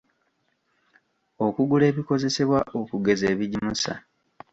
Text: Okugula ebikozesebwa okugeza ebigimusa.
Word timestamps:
Okugula 1.45 1.83
ebikozesebwa 1.91 2.59
okugeza 2.79 3.25
ebigimusa. 3.33 3.93